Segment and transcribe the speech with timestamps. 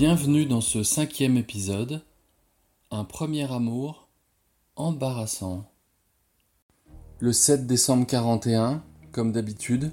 [0.00, 2.00] Bienvenue dans ce cinquième épisode,
[2.90, 4.08] un premier amour
[4.74, 5.66] embarrassant.
[7.18, 9.92] Le 7 décembre 41, comme d'habitude,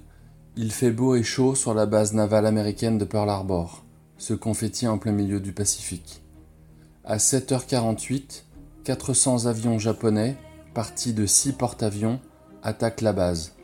[0.55, 3.83] il fait beau et chaud sur la base navale américaine de Pearl Harbor,
[4.17, 6.21] ce confetti en plein milieu du Pacifique.
[7.03, 8.43] À 7h48,
[8.85, 10.37] 400 avions japonais,
[10.73, 12.21] partis de 6 porte-avions,
[12.63, 13.55] attaquent la base.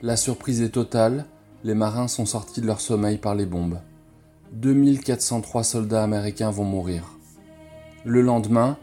[0.00, 1.26] La surprise est totale,
[1.62, 3.80] les marins sont sortis de leur sommeil par les bombes.
[4.54, 7.18] 2403 soldats américains vont mourir.
[8.04, 8.78] Le lendemain,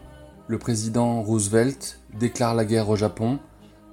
[0.46, 3.38] le président Roosevelt déclare la guerre au Japon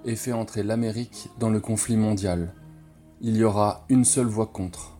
[0.03, 2.53] et fait entrer l'Amérique dans le conflit mondial.
[3.21, 4.97] Il y aura une seule voix contre.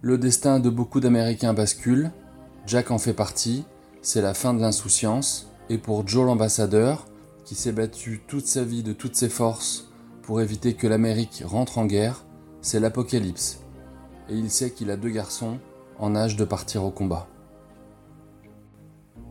[0.00, 2.10] Le destin de beaucoup d'Américains bascule,
[2.66, 3.64] Jack en fait partie,
[4.00, 7.06] c'est la fin de l'insouciance, et pour Joe l'ambassadeur,
[7.44, 9.90] qui s'est battu toute sa vie de toutes ses forces
[10.22, 12.24] pour éviter que l'Amérique rentre en guerre,
[12.62, 13.60] c'est l'apocalypse.
[14.30, 15.58] Et il sait qu'il a deux garçons
[16.02, 17.28] en âge de partir au combat.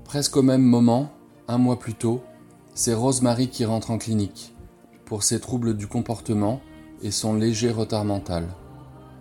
[0.06, 1.12] Presque au même moment,
[1.50, 2.22] un mois plus tôt,
[2.74, 4.56] c'est Rosemary qui rentre en clinique
[5.04, 6.62] pour ses troubles du comportement
[7.04, 8.48] et son léger retard mental.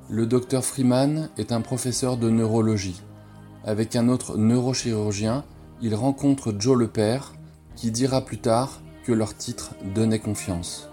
[0.08, 3.02] Le docteur Freeman est un professeur de neurologie.
[3.64, 5.44] Avec un autre neurochirurgien,
[5.82, 7.32] il rencontre Joe le père,
[7.74, 10.88] qui dira plus tard que leur titre donnait confiance.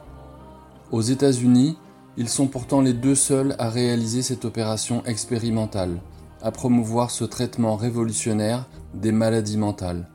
[0.91, 1.77] Aux États-Unis,
[2.17, 5.99] ils sont pourtant les deux seuls à réaliser cette opération expérimentale,
[6.41, 10.09] à promouvoir ce traitement révolutionnaire des maladies mentales.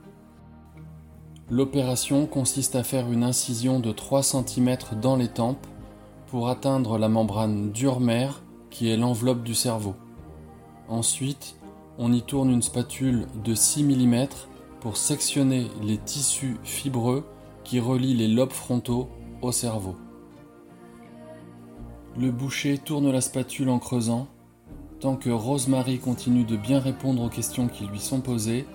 [1.51, 5.67] L'opération consiste à faire une incision de 3 cm dans les tempes
[6.29, 9.95] pour atteindre la membrane dure-mère qui est l'enveloppe du cerveau.
[10.89, 11.57] Ensuite,
[11.98, 14.29] on y tourne une spatule de 6 mm
[14.80, 17.24] pour sectionner les tissus fibreux
[17.64, 19.08] qui relient les lobes frontaux
[19.42, 19.97] au cerveau.
[22.17, 24.29] Le boucher tourne la spatule en creusant
[25.02, 28.68] Tant que Rosemary continue de bien répondre aux questions qui lui sont posées,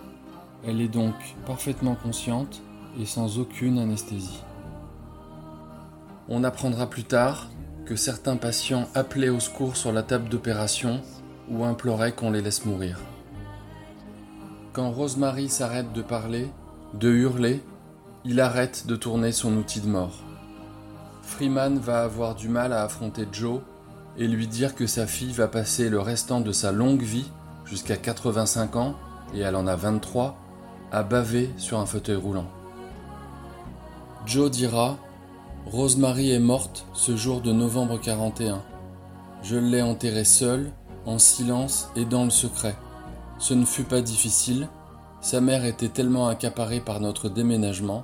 [0.67, 1.13] elle est donc
[1.45, 2.61] parfaitement consciente
[2.99, 4.41] et sans aucune anesthésie.
[6.27, 7.47] On apprendra plus tard
[7.85, 10.99] que certains patients appelaient au secours sur la table d'opération
[11.49, 12.99] ou imploraient qu'on les laisse mourir.
[14.73, 16.49] Quand Rosemary s'arrête de parler,
[16.93, 17.63] de hurler,
[18.25, 20.25] il arrête de tourner son outil de mort.
[21.21, 23.61] Freeman va avoir du mal à affronter Joe
[24.17, 27.29] et lui dire que sa fille va passer le restant de sa longue vie,
[27.66, 28.95] jusqu'à 85 ans,
[29.33, 30.38] et elle en a 23,
[30.91, 32.47] à baver sur un fauteuil roulant.
[34.25, 34.97] Joe dira
[35.66, 38.63] Rosemary est morte ce jour de novembre 41.
[39.44, 40.72] Je l'ai enterrée seule,
[41.05, 42.75] en silence et dans le secret.
[43.38, 44.67] Ce ne fut pas difficile.
[45.22, 48.03] Sa mère était tellement accaparée par notre déménagement.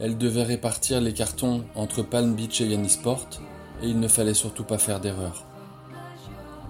[0.00, 3.28] Elle devait répartir les cartons entre Palm Beach et Yannisport
[3.82, 5.44] et il ne fallait surtout pas faire d'erreur.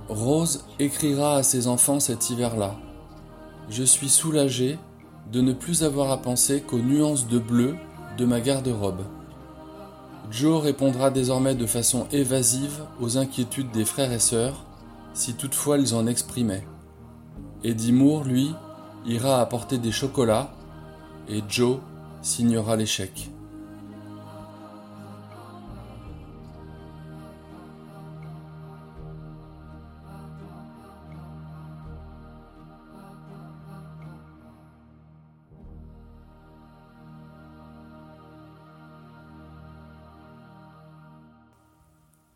[0.08, 2.76] Rose écrira à ses enfants cet hiver-là
[3.70, 4.78] Je suis soulagée
[5.30, 7.76] de ne plus avoir à penser qu'aux nuances de bleu
[8.18, 9.02] de ma garde-robe.
[10.30, 14.64] Joe répondra désormais de façon évasive aux inquiétudes des frères et sœurs,
[15.14, 16.66] si toutefois ils en exprimaient.
[17.64, 18.54] Eddie Moore, lui,
[19.06, 20.52] ira apporter des chocolats,
[21.28, 21.78] et Joe
[22.22, 23.30] signera l'échec.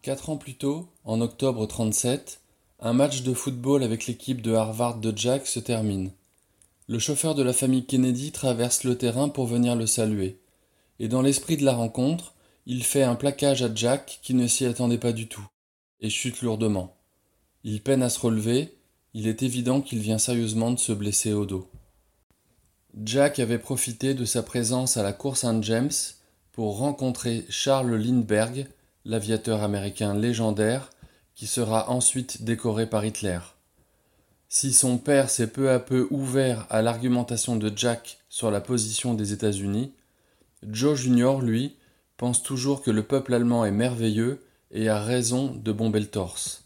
[0.07, 2.41] Quatre ans plus tôt, en octobre 37,
[2.79, 6.13] un match de football avec l'équipe de Harvard de Jack se termine.
[6.87, 10.39] Le chauffeur de la famille Kennedy traverse le terrain pour venir le saluer.
[11.01, 12.35] Et dans l'esprit de la rencontre,
[12.67, 15.45] il fait un plaquage à Jack qui ne s'y attendait pas du tout,
[15.99, 16.95] et chute lourdement.
[17.65, 18.77] Il peine à se relever,
[19.13, 21.69] il est évident qu'il vient sérieusement de se blesser au dos.
[23.03, 25.91] Jack avait profité de sa présence à la course Saint James
[26.53, 28.69] pour rencontrer Charles Lindbergh,
[29.07, 30.91] l'aviateur américain légendaire
[31.35, 33.39] qui sera ensuite décoré par Hitler.
[34.49, 39.15] Si son père s'est peu à peu ouvert à l'argumentation de Jack sur la position
[39.15, 39.93] des États-Unis,
[40.69, 41.77] Joe Jr., lui,
[42.17, 46.65] pense toujours que le peuple allemand est merveilleux et a raison de bomber le torse.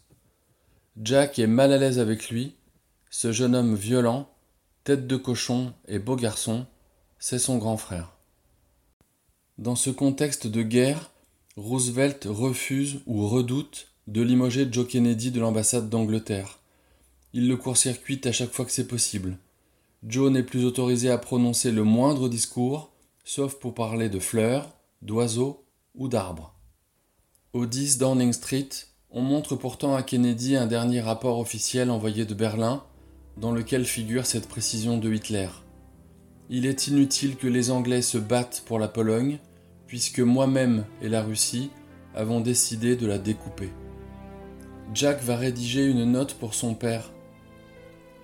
[1.01, 2.55] Jack est mal à l'aise avec lui,
[3.09, 4.29] ce jeune homme violent,
[4.83, 6.65] tête de cochon et beau garçon,
[7.19, 8.13] c'est son grand frère.
[9.57, 11.10] Dans ce contexte de guerre,
[11.61, 16.57] Roosevelt refuse ou redoute de limoger Joe Kennedy de l'ambassade d'Angleterre.
[17.33, 19.37] Il le court-circuite à chaque fois que c'est possible.
[20.03, 22.91] Joe n'est plus autorisé à prononcer le moindre discours,
[23.23, 24.73] sauf pour parler de fleurs,
[25.03, 25.63] d'oiseaux
[25.93, 26.55] ou d'arbres.
[27.53, 28.69] Au 10 Downing Street,
[29.11, 32.83] on montre pourtant à Kennedy un dernier rapport officiel envoyé de Berlin,
[33.37, 35.49] dans lequel figure cette précision de Hitler.
[36.49, 39.37] Il est inutile que les Anglais se battent pour la Pologne,
[39.91, 41.69] puisque moi-même et la Russie
[42.15, 43.73] avons décidé de la découper.
[44.93, 47.11] Jack va rédiger une note pour son père.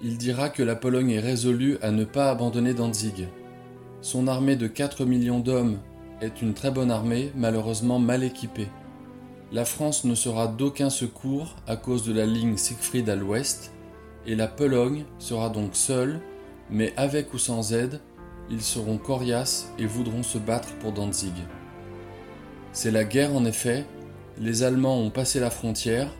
[0.01, 3.27] Il dira que la Pologne est résolue à ne pas abandonner Danzig.
[3.99, 5.79] Son armée de 4 millions d'hommes
[6.21, 8.69] est une très bonne armée, malheureusement mal équipée.
[9.51, 13.73] La France ne sera d'aucun secours à cause de la ligne Siegfried à l'ouest,
[14.25, 16.21] et la Pologne sera donc seule,
[16.69, 17.99] mais avec ou sans aide,
[18.49, 21.33] ils seront coriaces et voudront se battre pour Danzig.
[22.73, 23.85] C'est la guerre en effet,
[24.39, 26.13] les Allemands ont passé la frontière,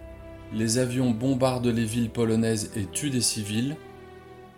[0.54, 3.76] les avions bombardent les villes polonaises et tuent des civils,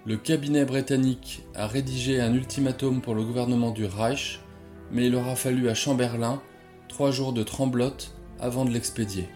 [0.06, 4.40] le cabinet britannique a rédigé un ultimatum pour le gouvernement du Reich,
[4.92, 6.42] mais il aura fallu à Chamberlain
[6.88, 9.28] trois jours de tremblote avant de l'expédier.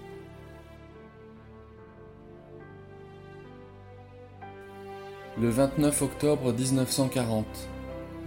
[5.39, 7.45] Le 29 octobre 1940,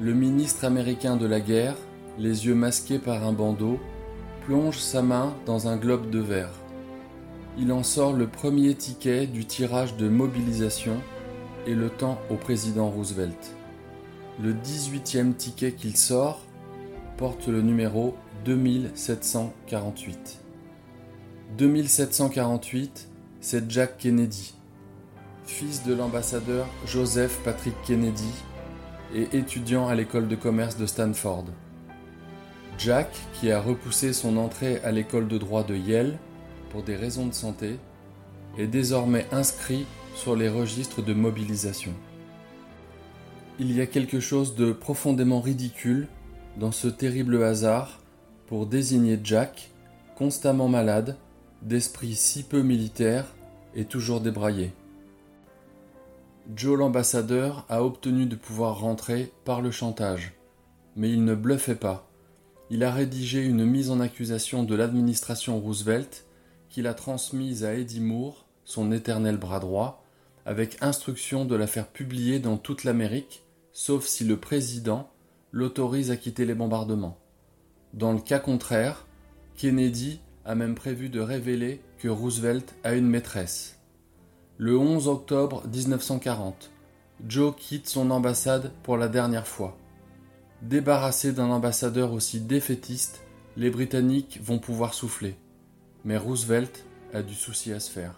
[0.01, 1.77] le ministre américain de la guerre,
[2.19, 3.81] les yeux masqués par un bandeau,
[4.47, 6.53] plonge sa main dans un globe de verre.
[7.59, 11.01] Il en sort le premier ticket du tirage de mobilisation
[11.67, 13.57] et le tend au président Roosevelt.
[14.41, 16.43] Le 18e ticket qu'il sort
[17.17, 18.15] porte le numéro
[18.45, 20.39] 2748.
[21.59, 23.09] 2748,
[23.41, 24.55] c'est Jack Kennedy,
[25.45, 28.31] fils de l'ambassadeur Joseph Patrick Kennedy
[29.13, 31.47] et étudiant à l'école de commerce de Stanford.
[32.79, 36.19] Jack, qui a repoussé son entrée à l'école de droit de Yale
[36.71, 37.79] pour des raisons de santé,
[38.59, 41.93] est désormais inscrit sur les registres de mobilisation.
[43.59, 46.09] Il y a quelque chose de profondément ridicule
[46.59, 48.01] dans ce terrible hasard
[48.47, 49.71] pour désigner Jack,
[50.15, 51.17] constamment malade,
[51.63, 53.35] d'esprit si peu militaire
[53.75, 54.73] et toujours débraillé.
[56.55, 60.35] Joe l'ambassadeur a obtenu de pouvoir rentrer par le chantage,
[60.95, 62.06] mais il ne bluffait pas.
[62.69, 66.27] Il a rédigé une mise en accusation de l'administration Roosevelt
[66.69, 70.05] qu'il a transmise à Eddie Moore, son éternel bras droit,
[70.45, 75.09] avec instruction de la faire publier dans toute l'Amérique, sauf si le président
[75.53, 77.19] l'autorise à quitter les bombardements.
[77.95, 79.07] Dans le cas contraire,
[79.57, 83.79] Kennedy a même prévu de révéler que Roosevelt a une maîtresse.
[84.59, 86.71] Le 11 octobre 1940,
[87.27, 89.77] Joe quitte son ambassade pour la dernière fois.
[90.63, 93.21] Débarrassé d'un ambassadeur aussi défaitiste,
[93.57, 95.37] les Britanniques vont pouvoir souffler.
[96.05, 98.15] Mais Roosevelt a du souci à se faire.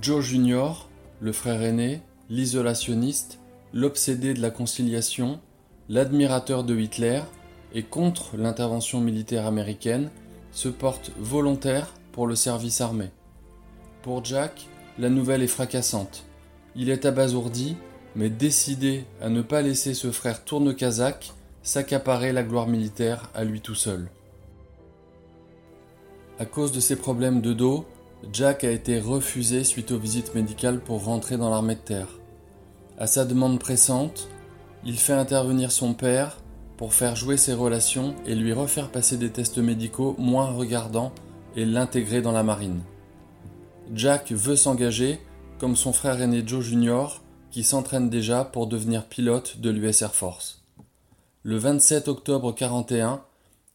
[0.00, 0.88] Joe Jr.,
[1.20, 3.38] le frère aîné, l'isolationniste,
[3.72, 5.40] l'obsédé de la conciliation,
[5.88, 7.22] l'admirateur de Hitler
[7.74, 10.10] et contre l'intervention militaire américaine,
[10.52, 13.10] se porte volontaire pour le service armé.
[14.02, 14.68] Pour Jack,
[14.98, 16.24] la nouvelle est fracassante.
[16.76, 17.76] Il est abasourdi,
[18.16, 23.60] mais décidé à ne pas laisser ce frère tourne-casaque s'accaparer la gloire militaire à lui
[23.60, 24.08] tout seul.
[26.38, 27.84] À cause de ses problèmes de dos,
[28.32, 32.08] Jack a été refusé suite aux visites médicales pour rentrer dans l'armée de terre.
[32.98, 34.28] À sa demande pressante,
[34.84, 36.38] il fait intervenir son père
[36.76, 41.12] pour faire jouer ses relations et lui refaire passer des tests médicaux moins regardants
[41.56, 42.80] et l'intégrer dans la marine.
[43.94, 45.20] Jack veut s'engager
[45.58, 47.20] comme son frère aîné Joe Jr.
[47.50, 50.62] qui s'entraîne déjà pour devenir pilote de l'US Air Force.
[51.42, 53.22] Le 27 octobre 41,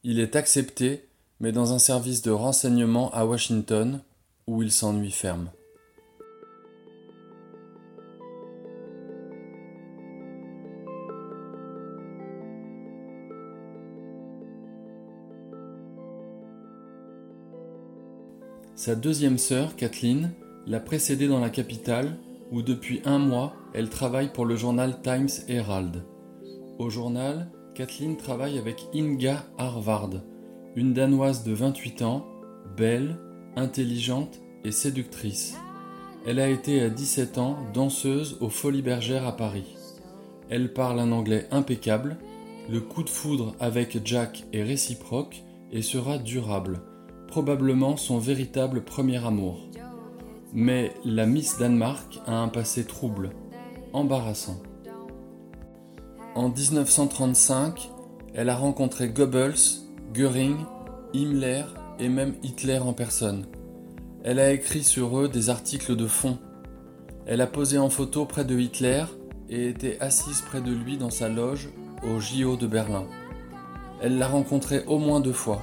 [0.03, 1.05] il est accepté
[1.39, 4.01] mais dans un service de renseignement à Washington
[4.47, 5.49] où il s'ennuie ferme.
[18.75, 20.31] Sa deuxième sœur, Kathleen,
[20.67, 22.17] l'a précédée dans la capitale,
[22.55, 26.05] où depuis un mois, elle travaille pour le journal Times Herald.
[26.79, 30.21] Au journal, Kathleen travaille avec Inga Harvard,
[30.77, 32.25] une Danoise de 28 ans,
[32.77, 33.19] belle,
[33.57, 35.57] intelligente et séductrice.
[36.25, 39.75] Elle a été à 17 ans danseuse aux Folies Bergères à Paris.
[40.49, 42.17] Elle parle un anglais impeccable,
[42.69, 45.43] le coup de foudre avec Jack est réciproque
[45.73, 46.79] et sera durable
[47.27, 49.64] probablement son véritable premier amour.
[50.57, 53.31] Mais la Miss Danemark a un passé trouble,
[53.91, 54.63] embarrassant.
[56.33, 57.91] En 1935,
[58.33, 59.81] elle a rencontré Goebbels,
[60.13, 60.55] Göring,
[61.13, 61.65] Himmler
[61.99, 63.47] et même Hitler en personne.
[64.23, 66.37] Elle a écrit sur eux des articles de fond.
[67.25, 69.03] Elle a posé en photo près de Hitler
[69.49, 71.67] et était assise près de lui dans sa loge
[72.01, 73.07] au JO de Berlin.
[74.01, 75.61] Elle l'a rencontré au moins deux fois.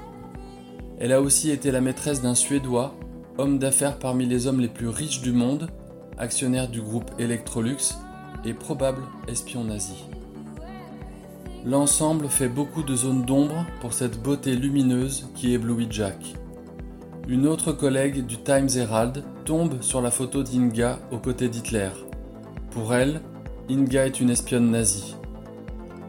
[0.98, 2.94] Elle a aussi été la maîtresse d'un Suédois,
[3.38, 5.68] homme d'affaires parmi les hommes les plus riches du monde,
[6.18, 7.94] actionnaire du groupe Electrolux
[8.44, 10.04] et probable espion nazi.
[11.64, 16.34] L'ensemble fait beaucoup de zones d'ombre pour cette beauté lumineuse qui éblouit Jack.
[17.28, 21.90] Une autre collègue du Times Herald tombe sur la photo d'Inga aux côtés d'Hitler.
[22.72, 23.20] Pour elle,
[23.70, 25.14] Inga est une espionne nazie.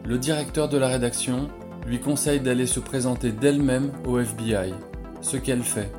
[0.04, 1.48] Le directeur de la rédaction
[1.86, 4.74] lui conseille d'aller se présenter d'elle-même au FBI,
[5.20, 5.90] ce qu'elle fait.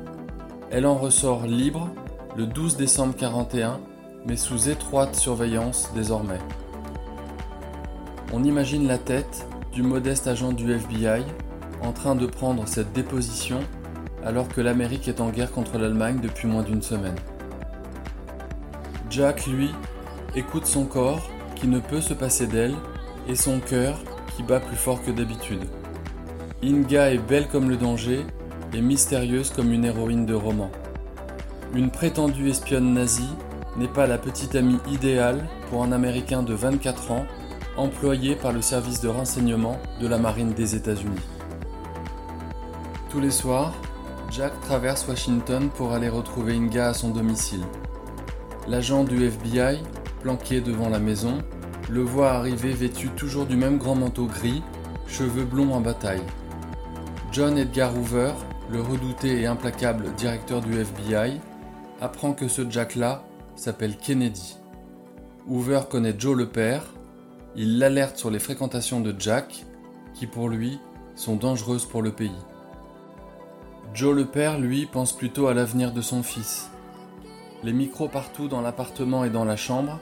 [0.70, 1.90] Elle en ressort libre
[2.36, 3.80] le 12 décembre 1941,
[4.26, 6.40] mais sous étroite surveillance désormais.
[8.32, 11.22] On imagine la tête du modeste agent du FBI
[11.82, 13.60] en train de prendre cette déposition
[14.24, 17.14] alors que l'Amérique est en guerre contre l'Allemagne depuis moins d'une semaine.
[19.08, 19.70] Jack, lui,
[20.34, 22.74] écoute son corps qui ne peut se passer d'elle
[23.28, 23.98] et son cœur
[24.34, 25.64] qui bat plus fort que d'habitude.
[26.64, 28.26] Inga est belle comme le danger
[28.74, 30.70] et mystérieuse comme une héroïne de roman.
[31.74, 33.34] Une prétendue espionne nazie
[33.76, 37.26] n'est pas la petite amie idéale pour un Américain de 24 ans
[37.76, 41.20] employé par le service de renseignement de la marine des États-Unis.
[43.10, 43.74] Tous les soirs,
[44.30, 47.64] Jack traverse Washington pour aller retrouver Inga à son domicile.
[48.66, 49.80] L'agent du FBI,
[50.22, 51.38] planqué devant la maison,
[51.88, 54.62] le voit arriver vêtu toujours du même grand manteau gris,
[55.06, 56.24] cheveux blonds en bataille.
[57.30, 58.32] John Edgar Hoover,
[58.70, 61.40] le redouté et implacable directeur du FBI,
[62.00, 63.22] apprend que ce Jack-là
[63.54, 64.56] s'appelle Kennedy.
[65.48, 66.82] Hoover connaît Joe le père,
[67.54, 69.64] il l'alerte sur les fréquentations de Jack,
[70.14, 70.78] qui pour lui
[71.14, 72.30] sont dangereuses pour le pays.
[73.94, 76.70] Joe le père, lui, pense plutôt à l'avenir de son fils.
[77.62, 80.00] Les micros partout dans l'appartement et dans la chambre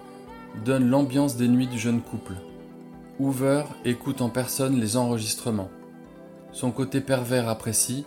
[0.65, 2.35] donnent l'ambiance des nuits du jeune couple.
[3.21, 5.71] Hoover écoute en personne les enregistrements.
[6.51, 8.05] Son côté pervers apprécie,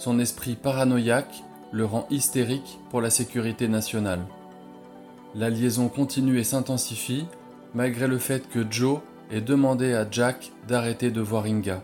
[0.00, 4.20] son esprit paranoïaque le rend hystérique pour la sécurité nationale.
[5.34, 7.26] La liaison continue et s'intensifie
[7.74, 11.82] malgré le fait que Joe ait demandé à Jack d'arrêter de voir Inga.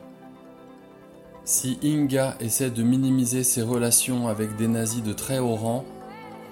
[1.44, 5.84] Si Inga essaie de minimiser ses relations avec des nazis de très haut rang,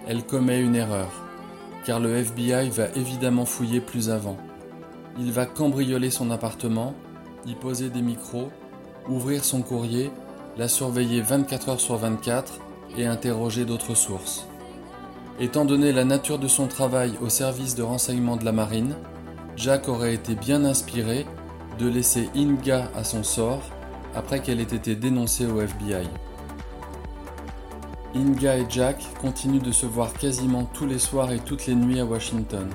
[0.07, 1.11] elle commet une erreur,
[1.87, 4.37] car le FBI va évidemment fouiller plus avant.
[5.19, 6.95] Il va cambrioler son appartement,
[7.47, 8.51] y poser des micros,
[9.09, 10.11] ouvrir son courrier,
[10.57, 12.61] la surveiller 24 heures sur 24
[12.97, 14.47] et interroger d'autres sources.
[15.41, 18.95] Étant donné la nature de son travail au service de renseignement de la marine,
[19.57, 21.27] Jack aurait été bien inspiré
[21.79, 23.63] de laisser Inga à son sort
[24.15, 26.09] après qu'elle ait été dénoncée au FBI.
[28.15, 31.99] Inga et Jack continuent de se voir quasiment tous les soirs et toutes les nuits
[31.99, 32.69] à Washington.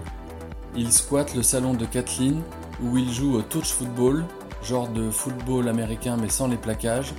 [0.76, 2.42] Ils squattent le salon de Kathleen
[2.84, 4.26] où ils jouent au touch football,
[4.64, 7.14] genre de football américain mais sans les plaquages,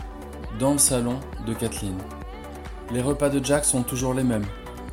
[0.60, 1.96] dans le salon de Kathleen.
[2.92, 4.44] Les repas de Jack sont toujours les mêmes.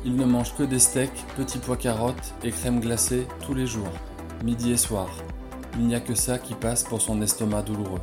[0.02, 3.92] Il ne mange que des steaks, petits pois carottes et crème glacée tous les jours,
[4.42, 5.08] midi et soir.
[5.74, 8.00] Il n'y a que ça qui passe pour son estomac douloureux.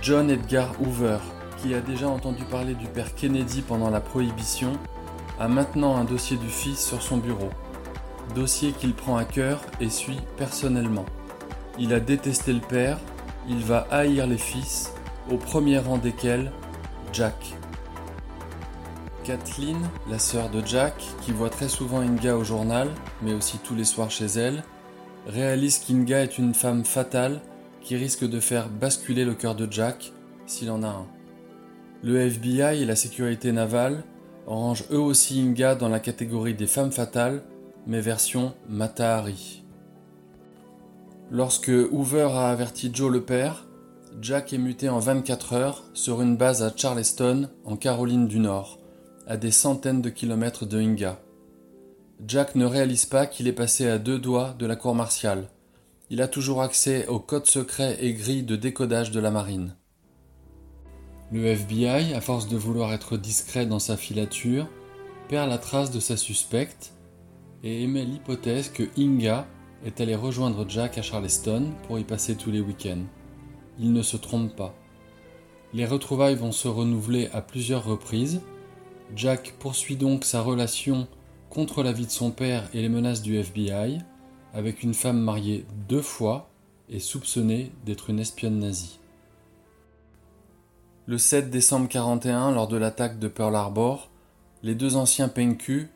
[0.00, 1.18] John Edgar Hoover,
[1.58, 4.74] qui a déjà entendu parler du père Kennedy pendant la Prohibition,
[5.40, 7.50] a maintenant un dossier du fils sur son bureau.
[8.36, 11.04] Dossier qu'il prend à cœur et suit personnellement.
[11.78, 12.98] Il a détesté le père,
[13.48, 14.92] il va haïr les fils,
[15.30, 16.50] au premier rang desquels
[17.12, 17.54] Jack.
[19.24, 22.88] Kathleen, la sœur de Jack, qui voit très souvent Inga au journal,
[23.22, 24.62] mais aussi tous les soirs chez elle,
[25.26, 27.40] réalise qu'Inga est une femme fatale
[27.82, 30.12] qui risque de faire basculer le cœur de Jack
[30.46, 31.06] s'il en a un.
[32.02, 34.04] Le FBI et la sécurité navale
[34.46, 37.42] rangent eux aussi Inga dans la catégorie des femmes fatales,
[37.86, 39.59] mais version Matahari.
[41.30, 43.66] Lorsque Hoover a averti Joe le père,
[44.20, 48.78] Jack est muté en 24 heures sur une base à Charleston, en Caroline du Nord,
[49.26, 51.20] à des centaines de kilomètres de Inga.
[52.26, 55.48] Jack ne réalise pas qu'il est passé à deux doigts de la cour martiale
[56.10, 59.76] il a toujours accès aux codes secrets et grilles de décodage de la marine.
[61.32, 64.68] Le FBI, à force de vouloir être discret dans sa filature,
[65.28, 66.92] perd la trace de sa suspecte
[67.62, 69.46] et émet l'hypothèse que Inga
[69.84, 73.04] est allé rejoindre Jack à Charleston pour y passer tous les week-ends.
[73.78, 74.74] Il ne se trompe pas.
[75.72, 78.40] Les retrouvailles vont se renouveler à plusieurs reprises.
[79.16, 81.06] Jack poursuit donc sa relation
[81.48, 83.98] contre la vie de son père et les menaces du FBI,
[84.52, 86.50] avec une femme mariée deux fois
[86.88, 88.98] et soupçonnée d'être une espionne nazie.
[91.06, 94.10] Le 7 décembre 1941, lors de l'attaque de Pearl Harbor,
[94.62, 95.88] les deux anciens PNQ,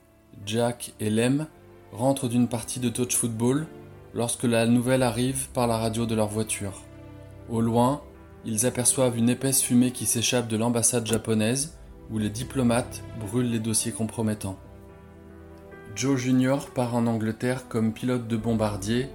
[0.47, 1.47] Jack et Lem,
[1.95, 3.67] rentrent d'une partie de touch football
[4.15, 6.83] lorsque la nouvelle arrive par la radio de leur voiture.
[7.49, 8.03] Au loin,
[8.45, 11.79] ils aperçoivent une épaisse fumée qui s'échappe de l'ambassade japonaise
[12.11, 14.59] où les diplomates brûlent les dossiers compromettants.
[15.95, 16.71] Joe Jr.
[16.75, 19.09] part en Angleterre comme pilote de bombardier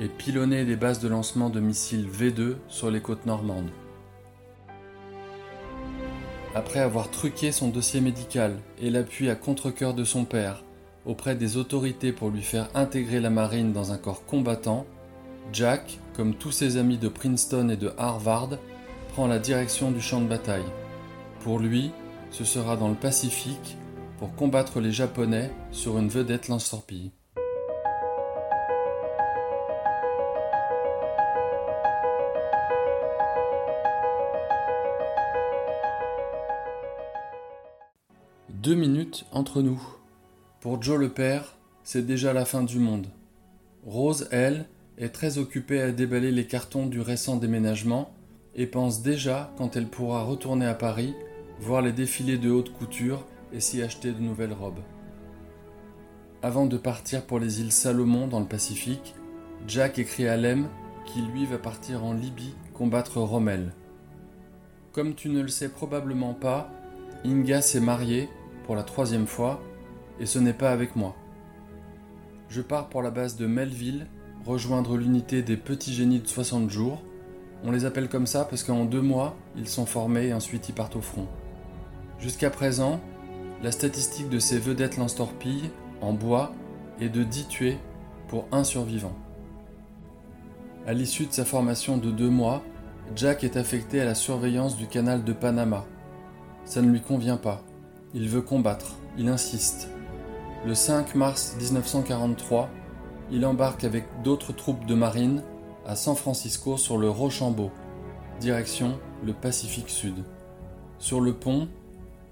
[0.00, 3.70] et pilonner des bases de lancement de missiles V2 sur les côtes normandes.
[6.54, 10.64] Après avoir truqué son dossier médical et l'appui à contre-coeur de son père
[11.06, 14.86] auprès des autorités pour lui faire intégrer la marine dans un corps combattant,
[15.52, 18.50] Jack, comme tous ses amis de Princeton et de Harvard,
[19.08, 20.64] prend la direction du champ de bataille.
[21.40, 21.90] Pour lui,
[22.30, 23.76] ce sera dans le Pacifique
[24.18, 27.10] pour combattre les Japonais sur une vedette lance-torpille.
[38.50, 39.80] Deux minutes entre nous.
[40.60, 43.06] Pour Joe le père, c'est déjà la fin du monde.
[43.86, 44.66] Rose, elle,
[44.98, 48.12] est très occupée à déballer les cartons du récent déménagement
[48.54, 51.14] et pense déjà quand elle pourra retourner à Paris,
[51.60, 53.24] voir les défilés de haute couture
[53.54, 54.82] et s'y acheter de nouvelles robes.
[56.42, 59.14] Avant de partir pour les îles Salomon dans le Pacifique,
[59.66, 60.68] Jack écrit à Lem
[61.06, 63.72] qui lui va partir en Libye combattre Rommel.
[64.92, 66.70] Comme tu ne le sais probablement pas,
[67.24, 68.28] Inga s'est mariée
[68.66, 69.62] pour la troisième fois
[70.20, 71.16] et ce n'est pas avec moi.
[72.48, 74.06] Je pars pour la base de Melville,
[74.44, 77.02] rejoindre l'unité des petits génies de 60 jours.
[77.64, 80.74] On les appelle comme ça parce qu'en deux mois, ils sont formés et ensuite ils
[80.74, 81.26] partent au front.
[82.18, 83.00] Jusqu'à présent,
[83.62, 86.52] la statistique de ces vedettes lance-torpilles en bois
[87.00, 87.78] est de 10 tués
[88.28, 89.14] pour un survivant.
[90.86, 92.62] À l'issue de sa formation de deux mois,
[93.16, 95.84] Jack est affecté à la surveillance du canal de Panama.
[96.64, 97.62] Ça ne lui convient pas.
[98.14, 99.88] Il veut combattre, il insiste.
[100.66, 102.68] Le 5 mars 1943,
[103.30, 105.42] il embarque avec d'autres troupes de marine
[105.86, 107.70] à San Francisco sur le Rochambeau,
[108.40, 110.22] direction le Pacifique Sud.
[110.98, 111.66] Sur le pont,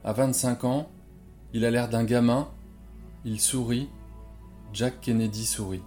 [0.04, 0.90] à 25 ans,
[1.54, 2.48] il a l'air d'un gamin,
[3.24, 3.88] il sourit,
[4.74, 5.82] Jack Kennedy sourit.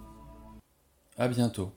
[1.16, 1.70] À bientôt.